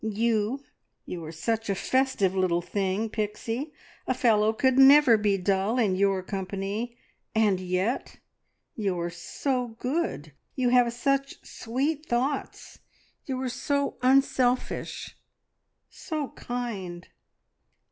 You 0.03 0.63
you 1.05 1.23
are 1.25 1.31
such 1.31 1.69
a 1.69 1.75
festive 1.75 2.33
little 2.35 2.63
thing, 2.63 3.07
Pixie; 3.07 3.71
a 4.07 4.15
fellow 4.15 4.51
could 4.51 4.75
never 4.79 5.15
be 5.15 5.37
dull 5.37 5.77
in 5.77 5.95
your 5.95 6.23
company, 6.23 6.97
and 7.35 7.59
yet 7.59 8.17
you're 8.75 9.11
so 9.11 9.75
good! 9.79 10.33
You 10.55 10.69
have 10.69 10.91
such 10.91 11.35
sweet 11.45 12.07
thoughts; 12.07 12.79
you 13.25 13.39
are 13.41 13.47
so 13.49 13.99
unselfish, 14.01 15.15
so 15.91 16.29
kind." 16.29 17.07